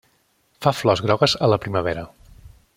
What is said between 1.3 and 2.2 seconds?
a la primavera.